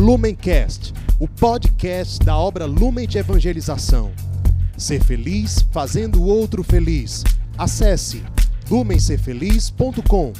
Lumencast, 0.00 0.94
o 1.20 1.28
podcast 1.28 2.24
da 2.24 2.34
obra 2.34 2.64
Lumen 2.64 3.06
de 3.06 3.18
Evangelização. 3.18 4.10
Ser 4.74 5.04
feliz 5.04 5.60
fazendo 5.70 6.22
o 6.22 6.26
outro 6.26 6.64
feliz. 6.64 7.22
Acesse 7.58 8.24
lumencerfeliz.com. 8.70 10.32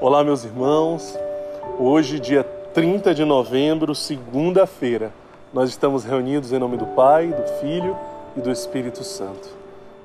Olá, 0.00 0.24
meus 0.24 0.44
irmãos. 0.44 1.16
Hoje, 1.78 2.18
dia 2.18 2.42
30 2.42 3.14
de 3.14 3.24
novembro, 3.24 3.94
segunda-feira, 3.94 5.12
nós 5.52 5.70
estamos 5.70 6.02
reunidos 6.02 6.52
em 6.52 6.58
nome 6.58 6.76
do 6.76 6.86
Pai, 6.86 7.28
do 7.28 7.46
Filho 7.60 7.96
e 8.36 8.40
do 8.40 8.50
Espírito 8.50 9.04
Santo. 9.04 9.63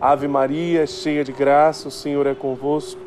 Ave 0.00 0.28
Maria, 0.28 0.86
cheia 0.86 1.24
de 1.24 1.32
graça, 1.32 1.88
o 1.88 1.90
Senhor 1.90 2.26
é 2.26 2.34
convosco. 2.34 3.00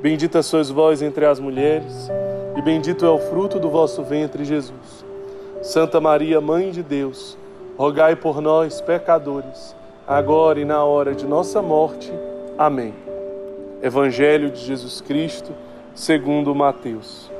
Bendita 0.00 0.42
sois 0.42 0.70
vós 0.70 1.02
entre 1.02 1.26
as 1.26 1.40
mulheres, 1.40 2.08
e 2.56 2.62
bendito 2.62 3.04
é 3.04 3.10
o 3.10 3.18
fruto 3.18 3.58
do 3.58 3.68
vosso 3.68 4.02
ventre, 4.02 4.44
Jesus. 4.44 5.04
Santa 5.60 6.00
Maria, 6.00 6.40
Mãe 6.40 6.70
de 6.70 6.82
Deus, 6.82 7.36
rogai 7.76 8.14
por 8.14 8.40
nós, 8.40 8.80
pecadores, 8.80 9.74
agora 10.06 10.60
e 10.60 10.64
na 10.64 10.84
hora 10.84 11.14
de 11.14 11.26
nossa 11.26 11.60
morte. 11.60 12.12
Amém. 12.56 12.94
Evangelho 13.82 14.50
de 14.50 14.60
Jesus 14.60 15.00
Cristo, 15.00 15.52
segundo 15.94 16.54
Mateus. 16.54 17.30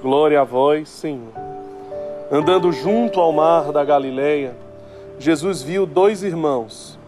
Glória 0.00 0.40
a 0.40 0.44
vós, 0.44 0.88
Senhor. 0.88 1.32
Andando 2.30 2.72
junto 2.72 3.20
ao 3.20 3.32
mar 3.32 3.72
da 3.72 3.84
Galileia, 3.84 4.54
Jesus 5.18 5.62
viu 5.62 5.84
dois 5.84 6.22
irmãos 6.22 6.98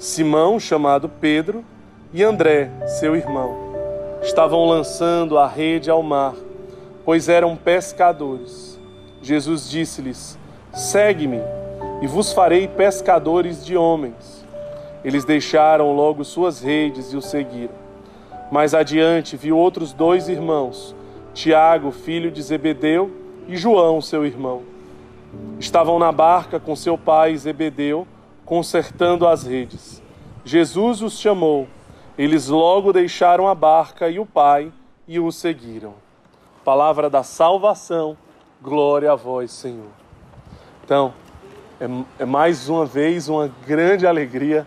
Simão, 0.00 0.58
chamado 0.58 1.10
Pedro, 1.10 1.62
e 2.10 2.24
André, 2.24 2.70
seu 2.98 3.14
irmão. 3.14 3.54
Estavam 4.22 4.64
lançando 4.64 5.36
a 5.36 5.46
rede 5.46 5.90
ao 5.90 6.02
mar, 6.02 6.34
pois 7.04 7.28
eram 7.28 7.54
pescadores. 7.54 8.80
Jesus 9.20 9.68
disse-lhes: 9.68 10.38
Segue-me, 10.72 11.40
e 12.00 12.06
vos 12.06 12.32
farei 12.32 12.66
pescadores 12.66 13.62
de 13.62 13.76
homens. 13.76 14.42
Eles 15.04 15.26
deixaram 15.26 15.94
logo 15.94 16.24
suas 16.24 16.62
redes 16.62 17.12
e 17.12 17.16
o 17.18 17.20
seguiram. 17.20 17.74
Mais 18.50 18.72
adiante 18.72 19.36
viu 19.36 19.58
outros 19.58 19.92
dois 19.92 20.30
irmãos, 20.30 20.96
Tiago, 21.34 21.90
filho 21.90 22.30
de 22.30 22.40
Zebedeu, 22.40 23.10
e 23.46 23.54
João, 23.54 24.00
seu 24.00 24.24
irmão. 24.24 24.62
Estavam 25.58 25.98
na 25.98 26.10
barca 26.10 26.58
com 26.58 26.74
seu 26.74 26.96
pai 26.96 27.36
Zebedeu 27.36 28.06
consertando 28.50 29.28
as 29.28 29.44
redes. 29.44 30.02
Jesus 30.44 31.02
os 31.02 31.20
chamou. 31.20 31.68
Eles 32.18 32.48
logo 32.48 32.92
deixaram 32.92 33.46
a 33.46 33.54
barca 33.54 34.10
e 34.10 34.18
o 34.18 34.26
pai 34.26 34.72
e 35.06 35.20
o 35.20 35.30
seguiram. 35.30 35.94
Palavra 36.64 37.08
da 37.08 37.22
salvação, 37.22 38.18
glória 38.60 39.12
a 39.12 39.14
vós, 39.14 39.52
Senhor. 39.52 39.92
Então, 40.84 41.14
é, 41.80 41.86
é 42.18 42.24
mais 42.24 42.68
uma 42.68 42.84
vez 42.84 43.28
uma 43.28 43.48
grande 43.64 44.04
alegria 44.04 44.66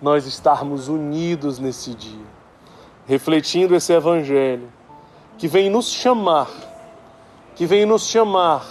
nós 0.00 0.26
estarmos 0.26 0.86
unidos 0.86 1.58
nesse 1.58 1.92
dia, 1.92 2.26
refletindo 3.04 3.74
esse 3.74 3.92
Evangelho 3.92 4.72
que 5.36 5.48
vem 5.48 5.68
nos 5.68 5.90
chamar, 5.90 6.48
que 7.56 7.66
vem 7.66 7.84
nos 7.84 8.06
chamar 8.06 8.64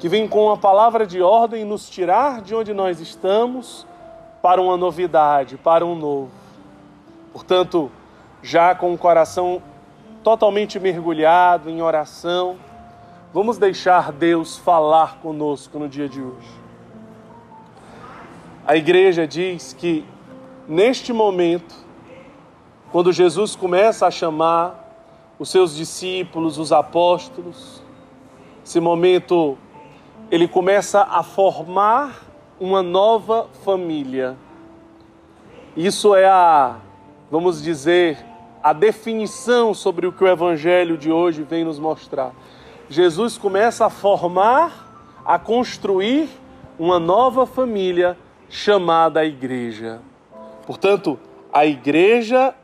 que 0.00 0.08
vem 0.08 0.26
com 0.26 0.50
a 0.50 0.56
palavra 0.56 1.06
de 1.06 1.20
ordem 1.20 1.62
nos 1.62 1.88
tirar 1.90 2.40
de 2.40 2.54
onde 2.54 2.72
nós 2.72 3.00
estamos 3.00 3.86
para 4.40 4.58
uma 4.58 4.74
novidade, 4.74 5.58
para 5.58 5.84
um 5.84 5.94
novo. 5.94 6.30
Portanto, 7.34 7.92
já 8.42 8.74
com 8.74 8.94
o 8.94 8.98
coração 8.98 9.62
totalmente 10.24 10.80
mergulhado 10.80 11.68
em 11.68 11.82
oração, 11.82 12.56
vamos 13.30 13.58
deixar 13.58 14.10
Deus 14.10 14.56
falar 14.56 15.18
conosco 15.18 15.78
no 15.78 15.86
dia 15.86 16.08
de 16.08 16.22
hoje. 16.22 16.48
A 18.66 18.76
igreja 18.76 19.26
diz 19.26 19.74
que 19.74 20.02
neste 20.66 21.12
momento, 21.12 21.74
quando 22.90 23.12
Jesus 23.12 23.54
começa 23.54 24.06
a 24.06 24.10
chamar 24.10 24.78
os 25.38 25.50
seus 25.50 25.76
discípulos, 25.76 26.56
os 26.56 26.72
apóstolos, 26.72 27.82
esse 28.64 28.80
momento 28.80 29.58
ele 30.30 30.46
começa 30.46 31.02
a 31.02 31.22
formar 31.22 32.24
uma 32.60 32.82
nova 32.82 33.48
família. 33.64 34.36
Isso 35.76 36.14
é 36.14 36.26
a, 36.26 36.76
vamos 37.30 37.60
dizer, 37.62 38.18
a 38.62 38.72
definição 38.72 39.74
sobre 39.74 40.06
o 40.06 40.12
que 40.12 40.22
o 40.22 40.28
evangelho 40.28 40.96
de 40.96 41.10
hoje 41.10 41.42
vem 41.42 41.64
nos 41.64 41.78
mostrar. 41.78 42.32
Jesus 42.88 43.36
começa 43.36 43.86
a 43.86 43.90
formar, 43.90 45.18
a 45.24 45.38
construir 45.38 46.28
uma 46.78 47.00
nova 47.00 47.44
família 47.44 48.16
chamada 48.48 49.24
igreja. 49.24 50.00
Portanto, 50.66 51.18
a 51.52 51.66
igreja 51.66 52.54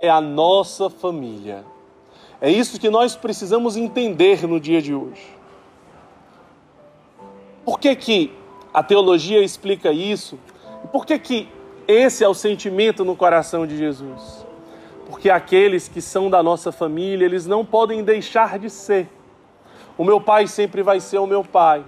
é 0.00 0.10
a 0.10 0.20
nossa 0.20 0.90
família. 0.90 1.64
É 2.40 2.50
isso 2.50 2.78
que 2.78 2.90
nós 2.90 3.16
precisamos 3.16 3.76
entender 3.76 4.46
no 4.46 4.60
dia 4.60 4.82
de 4.82 4.94
hoje. 4.94 5.41
Por 7.64 7.78
que, 7.78 7.94
que 7.94 8.32
a 8.72 8.82
teologia 8.82 9.42
explica 9.42 9.92
isso? 9.92 10.38
Por 10.90 11.06
que, 11.06 11.18
que 11.18 11.48
esse 11.86 12.24
é 12.24 12.28
o 12.28 12.34
sentimento 12.34 13.04
no 13.04 13.14
coração 13.14 13.66
de 13.66 13.76
Jesus? 13.76 14.46
Porque 15.06 15.30
aqueles 15.30 15.88
que 15.88 16.00
são 16.00 16.30
da 16.30 16.42
nossa 16.42 16.72
família, 16.72 17.24
eles 17.24 17.46
não 17.46 17.64
podem 17.64 18.02
deixar 18.02 18.58
de 18.58 18.70
ser. 18.70 19.08
O 19.96 20.04
meu 20.04 20.20
pai 20.20 20.46
sempre 20.46 20.82
vai 20.82 21.00
ser 21.00 21.18
o 21.18 21.26
meu 21.26 21.44
pai. 21.44 21.84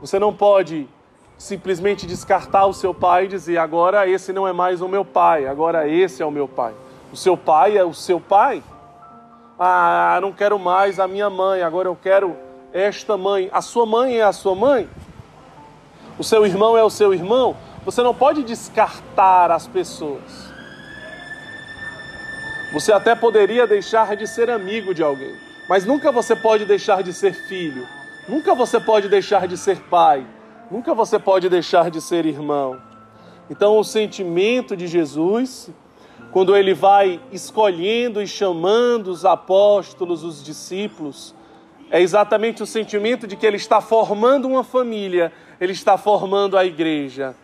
Você 0.00 0.18
não 0.18 0.32
pode 0.32 0.88
simplesmente 1.36 2.06
descartar 2.06 2.66
o 2.66 2.72
seu 2.72 2.94
pai 2.94 3.24
e 3.24 3.28
dizer: 3.28 3.58
agora 3.58 4.08
esse 4.08 4.32
não 4.32 4.46
é 4.46 4.52
mais 4.52 4.80
o 4.80 4.88
meu 4.88 5.04
pai, 5.04 5.46
agora 5.46 5.88
esse 5.88 6.22
é 6.22 6.26
o 6.26 6.30
meu 6.30 6.46
pai. 6.46 6.72
O 7.12 7.16
seu 7.16 7.36
pai 7.36 7.76
é 7.76 7.84
o 7.84 7.92
seu 7.92 8.20
pai. 8.20 8.62
Ah, 9.58 10.18
não 10.22 10.32
quero 10.32 10.58
mais 10.58 10.98
a 10.98 11.06
minha 11.06 11.28
mãe, 11.28 11.62
agora 11.62 11.88
eu 11.88 11.96
quero 12.00 12.36
esta 12.72 13.16
mãe. 13.16 13.50
A 13.52 13.60
sua 13.60 13.84
mãe 13.84 14.16
é 14.16 14.22
a 14.22 14.32
sua 14.32 14.54
mãe? 14.54 14.88
O 16.18 16.24
seu 16.24 16.44
irmão 16.46 16.76
é 16.76 16.82
o 16.82 16.90
seu 16.90 17.14
irmão, 17.14 17.56
você 17.84 18.02
não 18.02 18.14
pode 18.14 18.42
descartar 18.42 19.50
as 19.50 19.66
pessoas. 19.66 20.52
Você 22.72 22.92
até 22.92 23.14
poderia 23.14 23.66
deixar 23.66 24.16
de 24.16 24.26
ser 24.26 24.48
amigo 24.48 24.94
de 24.94 25.02
alguém, 25.02 25.34
mas 25.68 25.84
nunca 25.84 26.10
você 26.10 26.34
pode 26.34 26.64
deixar 26.64 27.02
de 27.02 27.12
ser 27.12 27.34
filho, 27.34 27.86
nunca 28.28 28.54
você 28.54 28.80
pode 28.80 29.08
deixar 29.08 29.46
de 29.46 29.56
ser 29.56 29.78
pai, 29.90 30.26
nunca 30.70 30.94
você 30.94 31.18
pode 31.18 31.48
deixar 31.48 31.90
de 31.90 32.00
ser 32.00 32.24
irmão. 32.24 32.80
Então, 33.50 33.78
o 33.78 33.84
sentimento 33.84 34.74
de 34.74 34.86
Jesus, 34.86 35.70
quando 36.30 36.56
ele 36.56 36.72
vai 36.72 37.20
escolhendo 37.30 38.22
e 38.22 38.26
chamando 38.26 39.08
os 39.08 39.26
apóstolos, 39.26 40.24
os 40.24 40.42
discípulos, 40.42 41.34
é 41.92 42.00
exatamente 42.00 42.62
o 42.62 42.66
sentimento 42.66 43.26
de 43.26 43.36
que 43.36 43.46
ele 43.46 43.58
está 43.58 43.78
formando 43.82 44.48
uma 44.48 44.64
família, 44.64 45.30
ele 45.60 45.74
está 45.74 45.98
formando 45.98 46.56
a 46.56 46.64
igreja. 46.64 47.34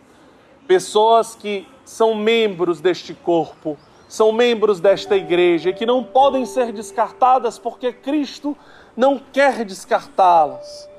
Pessoas 0.67 1.35
que 1.35 1.67
são 1.85 2.15
membros 2.15 2.81
deste 2.81 3.13
corpo, 3.13 3.77
são 4.07 4.31
membros 4.31 4.79
desta 4.79 5.15
igreja 5.15 5.71
que 5.71 5.85
não 5.85 6.03
podem 6.03 6.47
ser 6.47 6.73
descartadas 6.73 7.59
porque 7.59 7.93
Cristo 7.93 8.57
não 8.97 9.21
quer 9.31 9.63
descartá-las. 9.63 10.89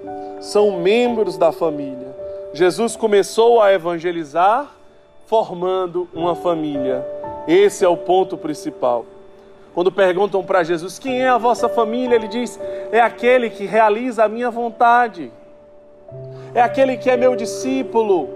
São 0.40 0.78
membros 0.78 1.36
da 1.36 1.50
família. 1.50 2.16
Jesus 2.54 2.94
começou 2.94 3.60
a 3.60 3.72
evangelizar 3.72 4.70
formando 5.26 6.08
uma 6.14 6.36
família. 6.36 7.04
Esse 7.48 7.84
é 7.84 7.88
o 7.88 7.96
ponto 7.96 8.36
principal. 8.36 9.04
Quando 9.74 9.92
perguntam 9.92 10.42
para 10.42 10.64
Jesus 10.64 10.98
quem 10.98 11.22
é 11.22 11.28
a 11.28 11.38
vossa 11.38 11.68
família, 11.68 12.16
ele 12.16 12.28
diz: 12.28 12.58
é 12.90 13.00
aquele 13.00 13.50
que 13.50 13.64
realiza 13.64 14.24
a 14.24 14.28
minha 14.28 14.50
vontade, 14.50 15.30
é 16.54 16.60
aquele 16.60 16.96
que 16.96 17.08
é 17.08 17.16
meu 17.16 17.36
discípulo. 17.36 18.28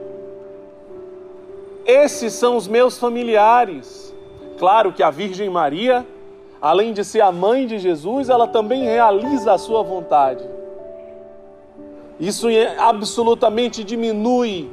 Esses 1.84 2.32
são 2.32 2.56
os 2.56 2.66
meus 2.66 2.98
familiares. 2.98 4.14
Claro 4.58 4.92
que 4.92 5.02
a 5.02 5.10
Virgem 5.10 5.50
Maria, 5.50 6.06
além 6.62 6.92
de 6.92 7.04
ser 7.04 7.20
a 7.20 7.32
mãe 7.32 7.66
de 7.66 7.78
Jesus, 7.78 8.28
ela 8.28 8.46
também 8.46 8.84
realiza 8.84 9.52
a 9.52 9.58
sua 9.58 9.82
vontade. 9.82 10.44
Isso 12.18 12.46
absolutamente 12.78 13.82
diminui 13.82 14.70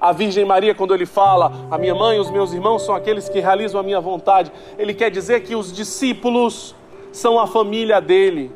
a 0.00 0.12
Virgem 0.12 0.44
Maria 0.44 0.74
quando 0.74 0.94
ele 0.94 1.06
fala: 1.06 1.52
"A 1.70 1.76
minha 1.76 1.94
mãe 1.94 2.16
e 2.16 2.20
os 2.20 2.30
meus 2.30 2.52
irmãos 2.52 2.82
são 2.82 2.94
aqueles 2.94 3.28
que 3.28 3.40
realizam 3.40 3.80
a 3.80 3.82
minha 3.82 4.00
vontade". 4.00 4.50
Ele 4.78 4.94
quer 4.94 5.10
dizer 5.10 5.42
que 5.42 5.54
os 5.54 5.72
discípulos 5.72 6.74
são 7.12 7.38
a 7.38 7.46
família 7.46 8.00
dele, 8.00 8.50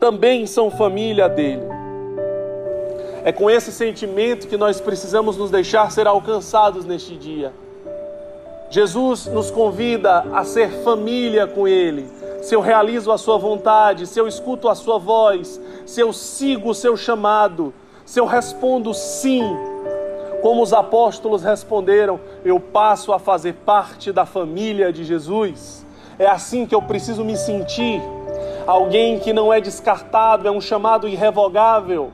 também 0.00 0.46
são 0.46 0.70
família 0.70 1.28
dele. 1.28 1.62
É 3.24 3.32
com 3.32 3.50
esse 3.50 3.72
sentimento 3.72 4.46
que 4.46 4.56
nós 4.56 4.80
precisamos 4.80 5.36
nos 5.36 5.50
deixar 5.50 5.90
ser 5.90 6.06
alcançados 6.06 6.84
neste 6.84 7.16
dia. 7.16 7.52
Jesus 8.70 9.26
nos 9.26 9.50
convida 9.50 10.24
a 10.32 10.44
ser 10.44 10.70
família 10.84 11.46
com 11.46 11.66
Ele. 11.66 12.06
Se 12.42 12.54
eu 12.54 12.60
realizo 12.60 13.10
a 13.10 13.18
Sua 13.18 13.38
vontade, 13.38 14.06
se 14.06 14.18
eu 14.18 14.28
escuto 14.28 14.68
a 14.68 14.74
Sua 14.74 14.98
voz, 14.98 15.60
se 15.84 16.00
eu 16.00 16.12
sigo 16.12 16.70
o 16.70 16.74
Seu 16.74 16.96
chamado, 16.96 17.74
se 18.04 18.20
eu 18.20 18.26
respondo 18.26 18.94
sim, 18.94 19.42
como 20.42 20.62
os 20.62 20.72
apóstolos 20.72 21.42
responderam, 21.42 22.20
eu 22.44 22.60
passo 22.60 23.12
a 23.12 23.18
fazer 23.18 23.54
parte 23.64 24.12
da 24.12 24.24
família 24.24 24.92
de 24.92 25.04
Jesus. 25.04 25.84
É 26.18 26.26
assim 26.26 26.66
que 26.66 26.74
eu 26.74 26.82
preciso 26.82 27.24
me 27.24 27.36
sentir. 27.36 28.00
Alguém 28.66 29.18
que 29.18 29.32
não 29.32 29.52
é 29.52 29.60
descartado, 29.60 30.46
é 30.46 30.50
um 30.50 30.60
chamado 30.60 31.08
irrevogável. 31.08 32.10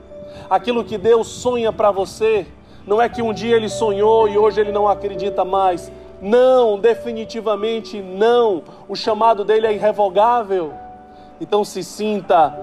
Aquilo 0.48 0.84
que 0.84 0.98
Deus 0.98 1.28
sonha 1.28 1.72
para 1.72 1.90
você, 1.90 2.46
não 2.86 3.00
é 3.00 3.08
que 3.08 3.22
um 3.22 3.32
dia 3.32 3.56
ele 3.56 3.68
sonhou 3.68 4.28
e 4.28 4.36
hoje 4.36 4.60
ele 4.60 4.72
não 4.72 4.88
acredita 4.88 5.44
mais. 5.44 5.90
Não, 6.20 6.78
definitivamente 6.78 8.00
não. 8.00 8.62
O 8.88 8.94
chamado 8.94 9.44
dele 9.44 9.66
é 9.66 9.72
irrevogável. 9.72 10.72
Então 11.40 11.64
se 11.64 11.82
sinta 11.82 12.56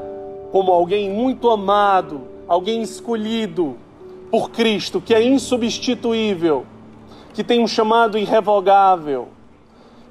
como 0.51 0.71
alguém 0.71 1.09
muito 1.09 1.49
amado, 1.49 2.21
alguém 2.47 2.81
escolhido 2.81 3.77
por 4.29 4.51
Cristo, 4.51 5.01
que 5.01 5.13
é 5.13 5.23
insubstituível, 5.23 6.65
que 7.33 7.43
tem 7.43 7.61
um 7.61 7.67
chamado 7.67 8.17
irrevogável, 8.17 9.29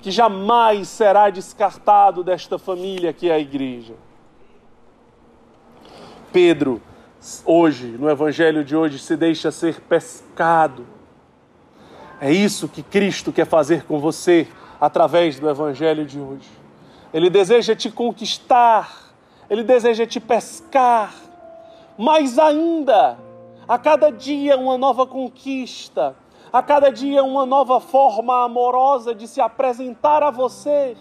que 0.00 0.10
jamais 0.10 0.88
será 0.88 1.30
descartado 1.30 2.24
desta 2.24 2.58
família 2.58 3.12
que 3.12 3.28
é 3.28 3.34
a 3.34 3.38
igreja. 3.38 3.94
Pedro, 6.32 6.80
hoje, 7.44 7.86
no 7.98 8.08
evangelho 8.08 8.64
de 8.64 8.76
hoje, 8.76 8.98
se 8.98 9.16
deixa 9.16 9.50
ser 9.50 9.80
pescado 9.80 10.98
é 12.20 12.32
isso 12.32 12.68
que 12.68 12.82
Cristo 12.82 13.32
quer 13.32 13.46
fazer 13.46 13.84
com 13.84 14.00
você 14.00 14.48
através 14.80 15.38
do 15.38 15.48
Evangelho 15.48 16.04
de 16.04 16.18
hoje. 16.18 16.48
Ele 17.12 17.30
deseja 17.30 17.76
te 17.76 17.90
conquistar, 17.90 19.14
ele 19.48 19.62
deseja 19.62 20.04
te 20.04 20.18
pescar, 20.18 21.14
mais 21.96 22.38
ainda, 22.38 23.16
a 23.68 23.78
cada 23.78 24.10
dia 24.10 24.56
uma 24.56 24.78
nova 24.78 25.06
conquista, 25.06 26.16
a 26.50 26.62
cada 26.62 26.90
dia 26.90 27.22
uma 27.22 27.44
nova 27.44 27.78
forma 27.78 28.42
amorosa 28.42 29.14
de 29.14 29.28
se 29.28 29.42
apresentar 29.42 30.22
a 30.22 30.30
você, 30.30 30.96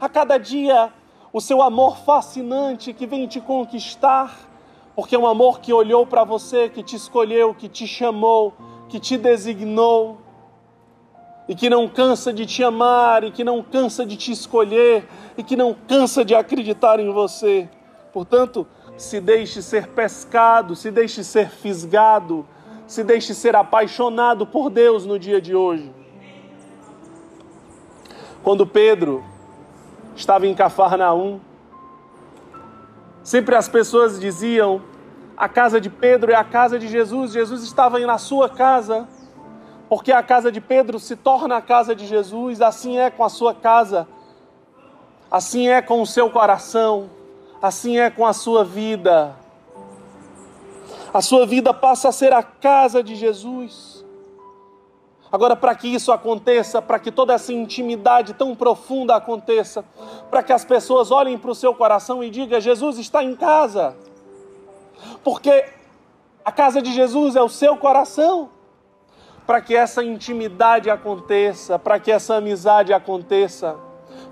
a 0.00 0.08
cada 0.08 0.36
dia 0.36 0.92
o 1.32 1.40
seu 1.40 1.62
amor 1.62 1.96
fascinante 1.98 2.92
que 2.92 3.06
vem 3.06 3.28
te 3.28 3.40
conquistar, 3.40 4.36
porque 4.96 5.14
é 5.14 5.18
um 5.18 5.26
amor 5.26 5.60
que 5.60 5.72
olhou 5.72 6.04
para 6.04 6.24
você, 6.24 6.68
que 6.68 6.82
te 6.82 6.96
escolheu, 6.96 7.54
que 7.54 7.68
te 7.68 7.86
chamou, 7.86 8.52
que 8.88 8.98
te 8.98 9.16
designou 9.16 10.18
e 11.48 11.54
que 11.54 11.68
não 11.68 11.86
cansa 11.88 12.32
de 12.32 12.46
te 12.46 12.64
amar, 12.64 13.22
e 13.22 13.30
que 13.30 13.44
não 13.44 13.62
cansa 13.62 14.06
de 14.06 14.16
te 14.16 14.32
escolher, 14.32 15.06
e 15.36 15.42
que 15.42 15.56
não 15.56 15.74
cansa 15.74 16.24
de 16.24 16.34
acreditar 16.34 16.98
em 16.98 17.12
você. 17.12 17.68
Portanto, 18.14 18.66
se 18.96 19.20
deixe 19.20 19.62
ser 19.62 19.88
pescado, 19.88 20.76
se 20.76 20.90
deixe 20.90 21.24
ser 21.24 21.50
fisgado, 21.50 22.46
se 22.86 23.02
deixe 23.02 23.34
ser 23.34 23.56
apaixonado 23.56 24.46
por 24.46 24.70
Deus 24.70 25.04
no 25.04 25.18
dia 25.18 25.40
de 25.40 25.54
hoje. 25.54 25.92
Quando 28.42 28.66
Pedro 28.66 29.24
estava 30.14 30.46
em 30.46 30.54
Cafarnaum, 30.54 31.40
sempre 33.22 33.54
as 33.54 33.68
pessoas 33.68 34.20
diziam: 34.20 34.82
a 35.36 35.48
casa 35.48 35.80
de 35.80 35.88
Pedro 35.90 36.30
é 36.30 36.34
a 36.34 36.44
casa 36.44 36.78
de 36.78 36.88
Jesus, 36.88 37.32
Jesus 37.32 37.62
estava 37.62 37.98
na 38.00 38.18
sua 38.18 38.48
casa 38.48 39.08
porque 39.88 40.12
a 40.12 40.22
casa 40.22 40.50
de 40.50 40.60
Pedro 40.60 40.98
se 40.98 41.14
torna 41.14 41.56
a 41.56 41.62
casa 41.62 41.94
de 41.94 42.06
Jesus, 42.06 42.60
assim 42.60 42.98
é 42.98 43.10
com 43.10 43.22
a 43.22 43.28
sua 43.28 43.54
casa, 43.54 44.08
assim 45.30 45.68
é 45.68 45.82
com 45.82 46.00
o 46.00 46.06
seu 46.06 46.30
coração, 46.30 47.10
assim 47.64 47.96
é 47.96 48.10
com 48.10 48.26
a 48.26 48.34
sua 48.34 48.62
vida. 48.62 49.34
A 51.14 51.22
sua 51.22 51.46
vida 51.46 51.72
passa 51.72 52.10
a 52.10 52.12
ser 52.12 52.30
a 52.30 52.42
casa 52.42 53.02
de 53.02 53.14
Jesus. 53.14 54.04
Agora, 55.32 55.56
para 55.56 55.74
que 55.74 55.88
isso 55.88 56.12
aconteça, 56.12 56.82
para 56.82 56.98
que 56.98 57.10
toda 57.10 57.32
essa 57.32 57.54
intimidade 57.54 58.34
tão 58.34 58.54
profunda 58.54 59.16
aconteça, 59.16 59.82
para 60.30 60.42
que 60.42 60.52
as 60.52 60.62
pessoas 60.62 61.10
olhem 61.10 61.38
para 61.38 61.52
o 61.52 61.54
seu 61.54 61.74
coração 61.74 62.22
e 62.22 62.28
digam: 62.28 62.60
Jesus 62.60 62.98
está 62.98 63.24
em 63.24 63.34
casa. 63.34 63.96
Porque 65.24 65.64
a 66.44 66.52
casa 66.52 66.82
de 66.82 66.92
Jesus 66.92 67.34
é 67.34 67.42
o 67.42 67.48
seu 67.48 67.78
coração 67.78 68.50
para 69.46 69.62
que 69.62 69.74
essa 69.74 70.04
intimidade 70.04 70.90
aconteça, 70.90 71.78
para 71.78 71.98
que 71.98 72.12
essa 72.12 72.34
amizade 72.34 72.92
aconteça, 72.92 73.76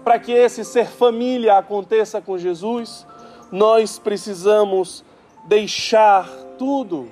para 0.05 0.19
que 0.19 0.33
esse 0.33 0.65
ser 0.67 0.87
família 0.87 1.57
aconteça 1.57 2.21
com 2.21 2.37
Jesus, 2.37 3.07
nós 3.53 3.99
precisamos 3.99 5.05
deixar 5.45 6.29
tudo, 6.59 7.09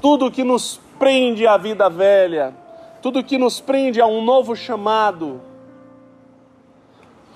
tudo 0.00 0.30
que 0.30 0.44
nos 0.44 0.78
prende 0.98 1.46
à 1.46 1.56
vida 1.56 1.88
velha, 1.88 2.54
tudo 3.02 3.24
que 3.24 3.38
nos 3.38 3.60
prende 3.60 4.00
a 4.00 4.06
um 4.06 4.22
novo 4.22 4.54
chamado. 4.54 5.40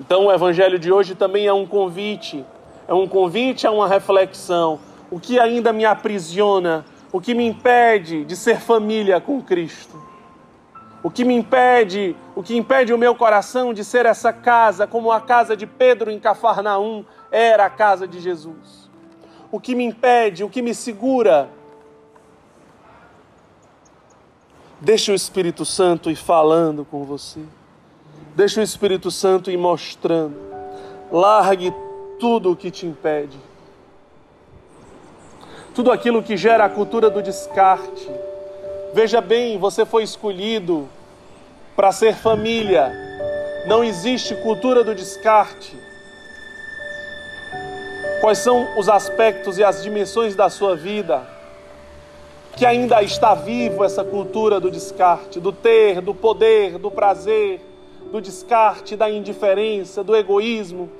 Então, 0.00 0.26
o 0.26 0.32
Evangelho 0.32 0.78
de 0.78 0.92
hoje 0.92 1.14
também 1.16 1.46
é 1.46 1.52
um 1.52 1.66
convite, 1.66 2.44
é 2.86 2.94
um 2.94 3.08
convite 3.08 3.66
a 3.66 3.72
uma 3.72 3.88
reflexão. 3.88 4.78
O 5.10 5.18
que 5.18 5.40
ainda 5.40 5.72
me 5.72 5.84
aprisiona? 5.84 6.84
o 7.12 7.20
que 7.20 7.34
me 7.34 7.46
impede 7.46 8.24
de 8.24 8.36
ser 8.36 8.60
família 8.60 9.20
com 9.20 9.42
Cristo. 9.42 10.00
O 11.08 11.10
que 11.10 11.24
me 11.24 11.34
impede, 11.34 12.14
o 12.36 12.42
que 12.42 12.54
impede 12.54 12.92
o 12.92 12.98
meu 12.98 13.14
coração 13.14 13.72
de 13.72 13.82
ser 13.82 14.04
essa 14.04 14.30
casa, 14.30 14.86
como 14.86 15.10
a 15.10 15.22
casa 15.22 15.56
de 15.56 15.66
Pedro 15.66 16.10
em 16.10 16.20
Cafarnaum 16.20 17.02
era 17.32 17.64
a 17.64 17.70
casa 17.70 18.06
de 18.06 18.20
Jesus. 18.20 18.90
O 19.50 19.58
que 19.58 19.74
me 19.74 19.84
impede, 19.84 20.44
o 20.44 20.50
que 20.50 20.60
me 20.60 20.74
segura. 20.74 21.48
Deixa 24.82 25.10
o 25.10 25.14
Espírito 25.14 25.64
Santo 25.64 26.10
ir 26.10 26.16
falando 26.16 26.84
com 26.84 27.02
você. 27.04 27.40
Deixa 28.36 28.60
o 28.60 28.62
Espírito 28.62 29.10
Santo 29.10 29.50
ir 29.50 29.56
mostrando. 29.56 30.36
Largue 31.10 31.72
tudo 32.20 32.52
o 32.52 32.56
que 32.56 32.70
te 32.70 32.84
impede 32.84 33.38
tudo 35.74 35.90
aquilo 35.92 36.24
que 36.24 36.36
gera 36.36 36.64
a 36.64 36.68
cultura 36.68 37.08
do 37.08 37.22
descarte. 37.22 38.10
Veja 38.92 39.20
bem, 39.20 39.56
você 39.58 39.86
foi 39.86 40.02
escolhido 40.02 40.88
para 41.78 41.92
ser 41.92 42.16
família. 42.16 42.90
Não 43.64 43.84
existe 43.84 44.34
cultura 44.34 44.82
do 44.82 44.96
descarte. 44.96 45.78
Quais 48.20 48.38
são 48.38 48.66
os 48.76 48.88
aspectos 48.88 49.58
e 49.58 49.62
as 49.62 49.80
dimensões 49.80 50.34
da 50.34 50.50
sua 50.50 50.74
vida 50.74 51.24
que 52.56 52.66
ainda 52.66 53.00
está 53.00 53.32
vivo 53.36 53.84
essa 53.84 54.02
cultura 54.02 54.58
do 54.58 54.68
descarte, 54.68 55.38
do 55.38 55.52
ter, 55.52 56.00
do 56.00 56.12
poder, 56.12 56.78
do 56.78 56.90
prazer, 56.90 57.64
do 58.10 58.20
descarte, 58.20 58.96
da 58.96 59.08
indiferença, 59.08 60.02
do 60.02 60.16
egoísmo, 60.16 60.90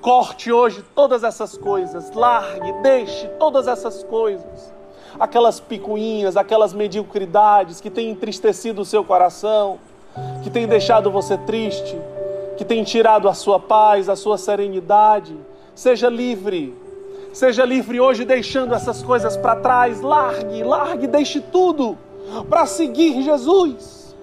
Corte 0.00 0.52
hoje 0.52 0.84
todas 0.94 1.24
essas 1.24 1.56
coisas, 1.56 2.12
largue, 2.12 2.72
deixe 2.82 3.26
todas 3.38 3.66
essas 3.66 4.02
coisas. 4.02 4.70
Aquelas 5.18 5.60
picuinhas, 5.60 6.36
aquelas 6.36 6.74
mediocridades 6.74 7.80
que 7.80 7.88
têm 7.88 8.10
entristecido 8.10 8.82
o 8.82 8.84
seu 8.84 9.02
coração, 9.02 9.78
que 10.42 10.50
têm 10.50 10.66
deixado 10.66 11.10
você 11.10 11.36
triste, 11.38 11.98
que 12.56 12.64
têm 12.64 12.84
tirado 12.84 13.28
a 13.28 13.34
sua 13.34 13.58
paz, 13.58 14.08
a 14.08 14.16
sua 14.16 14.38
serenidade. 14.38 15.36
Seja 15.74 16.08
livre. 16.08 16.74
Seja 17.32 17.64
livre 17.64 18.00
hoje 18.00 18.24
deixando 18.24 18.74
essas 18.74 19.02
coisas 19.02 19.36
para 19.36 19.56
trás. 19.56 20.00
Largue, 20.00 20.62
largue, 20.62 21.06
deixe 21.06 21.40
tudo 21.40 21.98
para 22.48 22.66
seguir 22.66 23.22
Jesus. 23.22 24.14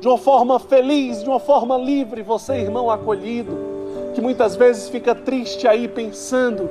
De 0.00 0.08
uma 0.08 0.18
forma 0.18 0.58
feliz, 0.58 1.22
de 1.22 1.28
uma 1.28 1.40
forma 1.40 1.76
livre, 1.76 2.22
você, 2.22 2.54
irmão 2.54 2.90
acolhido 2.90 3.72
que 4.12 4.20
muitas 4.20 4.56
vezes 4.56 4.88
fica 4.88 5.14
triste 5.14 5.66
aí 5.66 5.88
pensando, 5.88 6.70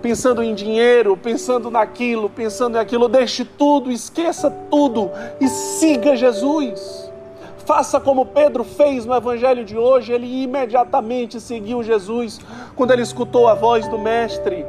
pensando 0.00 0.42
em 0.42 0.54
dinheiro, 0.54 1.16
pensando 1.16 1.70
naquilo, 1.70 2.28
pensando 2.28 2.74
naquilo, 2.74 3.08
deixe 3.08 3.44
tudo, 3.44 3.90
esqueça 3.90 4.50
tudo 4.70 5.10
e 5.40 5.48
siga 5.48 6.14
Jesus. 6.14 7.10
Faça 7.64 8.00
como 8.00 8.26
Pedro 8.26 8.64
fez 8.64 9.06
no 9.06 9.14
evangelho 9.14 9.64
de 9.64 9.78
hoje, 9.78 10.12
ele 10.12 10.42
imediatamente 10.42 11.40
seguiu 11.40 11.82
Jesus 11.82 12.40
quando 12.74 12.90
ele 12.90 13.02
escutou 13.02 13.46
a 13.46 13.54
voz 13.54 13.86
do 13.86 13.98
Mestre. 13.98 14.66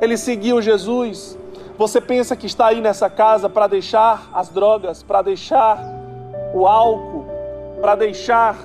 Ele 0.00 0.16
seguiu 0.16 0.62
Jesus. 0.62 1.38
Você 1.76 2.00
pensa 2.00 2.34
que 2.34 2.46
está 2.46 2.68
aí 2.68 2.80
nessa 2.80 3.10
casa 3.10 3.48
para 3.48 3.66
deixar 3.66 4.28
as 4.32 4.48
drogas, 4.48 5.02
para 5.02 5.20
deixar 5.20 5.78
o 6.54 6.66
álcool, 6.66 7.26
para 7.80 7.94
deixar 7.94 8.56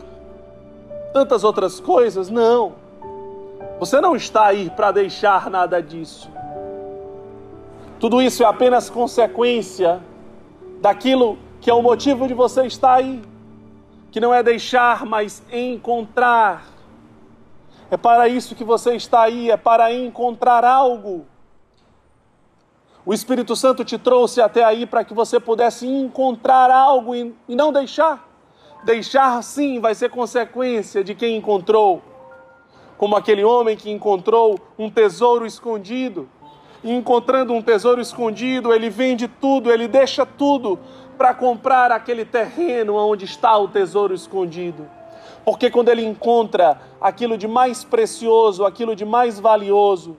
tantas 1.11 1.43
outras 1.43 1.79
coisas? 1.79 2.29
Não. 2.29 2.73
Você 3.77 3.99
não 3.99 4.15
está 4.15 4.45
aí 4.45 4.69
para 4.69 4.91
deixar 4.91 5.49
nada 5.49 5.81
disso. 5.81 6.29
Tudo 7.99 8.21
isso 8.21 8.41
é 8.41 8.45
apenas 8.45 8.89
consequência 8.89 10.01
daquilo 10.81 11.37
que 11.59 11.69
é 11.69 11.73
o 11.73 11.81
motivo 11.81 12.27
de 12.27 12.33
você 12.33 12.65
estar 12.65 12.95
aí 12.95 13.21
que 14.13 14.19
não 14.19 14.31
é 14.31 14.43
deixar, 14.43 15.07
mas 15.07 15.41
encontrar. 15.51 16.67
É 17.89 17.97
para 17.97 18.27
isso 18.27 18.53
que 18.53 18.63
você 18.63 18.95
está 18.95 19.23
aí, 19.23 19.49
é 19.49 19.57
para 19.57 19.91
encontrar 19.91 20.63
algo. 20.63 21.25
O 23.03 23.11
Espírito 23.11 23.55
Santo 23.55 23.83
te 23.83 23.97
trouxe 23.97 24.39
até 24.39 24.63
aí 24.63 24.85
para 24.85 25.03
que 25.03 25.15
você 25.15 25.39
pudesse 25.39 25.87
encontrar 25.87 26.69
algo 26.69 27.15
e 27.15 27.33
não 27.55 27.73
deixar. 27.73 28.29
Deixar 28.83 29.41
sim 29.41 29.79
vai 29.79 29.95
ser 29.95 30.11
consequência 30.11 31.03
de 31.03 31.15
quem 31.15 31.35
encontrou. 31.35 31.99
Como 32.99 33.15
aquele 33.15 33.43
homem 33.43 33.75
que 33.75 33.89
encontrou 33.89 34.59
um 34.77 34.91
tesouro 34.91 35.43
escondido. 35.43 36.29
E 36.83 36.93
encontrando 36.93 37.51
um 37.51 37.63
tesouro 37.63 37.99
escondido, 37.99 38.71
ele 38.71 38.91
vende 38.91 39.27
tudo, 39.27 39.71
ele 39.71 39.87
deixa 39.87 40.23
tudo 40.23 40.77
para 41.17 41.33
comprar 41.33 41.91
aquele 41.91 42.25
terreno 42.25 42.95
onde 42.95 43.25
está 43.25 43.57
o 43.57 43.67
tesouro 43.67 44.13
escondido. 44.13 44.87
Porque 45.45 45.69
quando 45.69 45.89
ele 45.89 46.05
encontra 46.05 46.79
aquilo 47.01 47.37
de 47.37 47.47
mais 47.47 47.83
precioso, 47.83 48.65
aquilo 48.65 48.95
de 48.95 49.05
mais 49.05 49.39
valioso, 49.39 50.17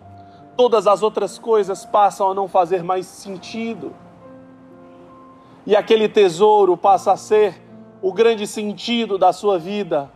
todas 0.57 0.87
as 0.87 1.03
outras 1.03 1.39
coisas 1.39 1.85
passam 1.85 2.31
a 2.31 2.35
não 2.35 2.47
fazer 2.47 2.83
mais 2.83 3.07
sentido. 3.07 3.95
E 5.67 5.75
aquele 5.75 6.09
tesouro 6.09 6.77
passa 6.77 7.13
a 7.13 7.17
ser 7.17 7.61
o 8.03 8.13
grande 8.13 8.47
sentido 8.47 9.17
da 9.17 9.33
sua 9.33 9.59
vida. 9.59 10.11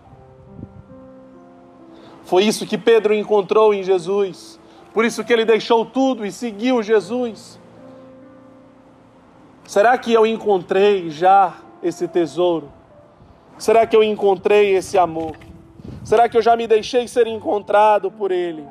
Foi 2.23 2.44
isso 2.44 2.66
que 2.66 2.76
Pedro 2.76 3.14
encontrou 3.14 3.73
em 3.73 3.82
Jesus. 3.82 4.61
Por 4.92 5.04
isso 5.06 5.25
que 5.25 5.32
ele 5.32 5.47
deixou 5.47 5.87
tudo 5.87 6.26
e 6.26 6.30
seguiu 6.30 6.82
Jesus. 6.82 7.57
Será 9.68 9.98
que 9.98 10.10
eu 10.10 10.26
encontrei 10.26 11.10
já 11.10 11.58
esse 11.82 12.08
tesouro? 12.08 12.72
Será 13.58 13.87
que 13.87 13.94
eu 13.94 14.02
encontrei 14.02 14.75
esse 14.75 14.96
amor? 14.96 15.37
Será 16.02 16.26
que 16.26 16.38
eu 16.38 16.40
já 16.40 16.56
me 16.56 16.66
deixei 16.66 17.06
ser 17.06 17.26
encontrado 17.26 18.10
por 18.10 18.32
Ele? 18.32 18.66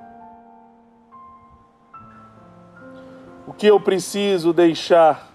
O 3.45 3.53
que 3.53 3.67
eu 3.67 3.79
preciso 3.79 4.51
deixar 4.51 5.31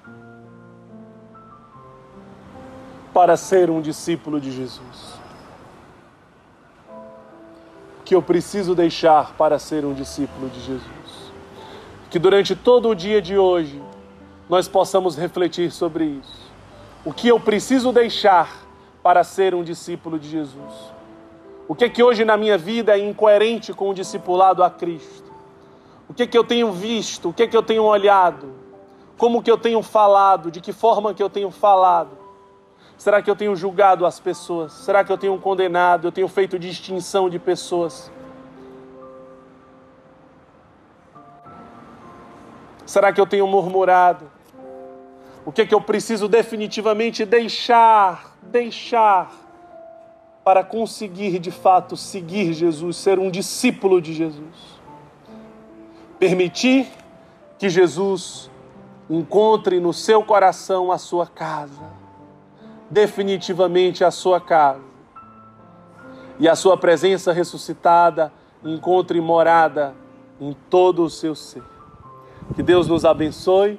para 3.15 3.37
ser 3.37 3.71
um 3.71 3.81
discípulo 3.81 4.41
de 4.41 4.51
Jesus? 4.51 5.15
O 8.01 8.03
que 8.05 8.17
eu 8.17 8.21
preciso 8.21 8.75
deixar 8.75 9.33
para 9.35 9.61
ser 9.61 9.85
um 9.85 9.95
discípulo 9.95 10.51
de 10.51 10.59
Jesus? 10.59 11.33
Que 12.11 12.19
durante 12.19 12.57
todo 12.57 12.89
o 12.89 12.97
dia 12.97 13.23
de 13.23 13.39
hoje, 13.39 13.81
nós 14.53 14.69
possamos 14.69 15.17
refletir 15.17 15.71
sobre 15.71 16.05
isso. 16.05 16.53
O 17.07 17.11
que 17.11 17.27
eu 17.27 17.41
preciso 17.41 17.91
deixar 17.91 18.55
para 19.03 19.25
ser 19.25 19.55
um 19.55 19.65
discípulo 19.65 20.19
de 20.19 20.29
Jesus? 20.29 20.93
O 21.67 21.75
que 21.75 21.87
é 21.87 21.89
que 21.89 22.03
hoje 22.03 22.23
na 22.23 22.37
minha 22.37 22.59
vida 22.59 22.95
é 22.95 22.99
incoerente 22.99 23.73
com 23.73 23.89
o 23.89 23.95
discipulado 23.95 24.63
a 24.63 24.69
Cristo? 24.69 25.33
O 26.07 26.13
que 26.13 26.25
é 26.25 26.27
que 26.27 26.37
eu 26.37 26.45
tenho 26.45 26.71
visto? 26.71 27.31
O 27.31 27.33
que 27.33 27.45
é 27.45 27.47
que 27.47 27.57
eu 27.57 27.63
tenho 27.63 27.83
olhado? 27.83 28.53
Como 29.17 29.43
que 29.43 29.51
eu 29.51 29.57
tenho 29.57 29.83
falado? 29.83 30.51
De 30.51 30.61
que 30.61 30.71
forma 30.71 31.15
que 31.15 31.23
eu 31.23 31.31
tenho 31.31 31.51
falado? 31.51 32.11
Será 32.99 33.23
que 33.23 33.31
eu 33.31 33.35
tenho 33.35 33.57
julgado 33.57 34.05
as 34.05 34.21
pessoas? 34.21 34.73
Será 34.73 35.03
que 35.03 35.11
eu 35.11 35.17
tenho 35.17 35.39
condenado? 35.39 36.09
Eu 36.09 36.13
tenho 36.13 36.29
feito 36.29 36.59
distinção 36.59 37.31
de 37.31 37.39
pessoas? 37.39 38.13
Será 42.85 43.11
que 43.15 43.19
eu 43.19 43.27
tenho 43.27 43.47
murmurado? 43.47 44.42
O 45.45 45.51
que 45.51 45.63
é 45.63 45.67
que 45.67 45.75
eu 45.75 45.81
preciso 45.81 46.29
definitivamente 46.29 47.25
deixar, 47.25 48.37
deixar 48.43 49.33
para 50.45 50.63
conseguir 50.63 51.39
de 51.39 51.51
fato 51.51 51.97
seguir 51.97 52.53
Jesus, 52.53 52.97
ser 52.97 53.19
um 53.19 53.31
discípulo 53.31 54.01
de 54.01 54.13
Jesus? 54.13 54.81
Permitir 56.19 56.87
que 57.59 57.69
Jesus 57.69 58.51
encontre 59.11 59.81
no 59.81 59.93
seu 59.93 60.23
coração 60.23 60.93
a 60.93 60.99
sua 60.99 61.27
casa, 61.27 61.83
definitivamente 62.89 64.05
a 64.05 64.11
sua 64.11 64.41
casa, 64.41 64.93
e 66.39 66.49
a 66.49 66.55
sua 66.55 66.77
presença 66.77 67.33
ressuscitada 67.33 68.33
encontre 68.65 69.21
morada 69.21 69.95
em 70.41 70.57
todo 70.71 71.05
o 71.05 71.11
seu 71.11 71.35
ser. 71.35 71.63
Que 72.55 72.63
Deus 72.63 72.89
nos 72.89 73.05
abençoe, 73.05 73.79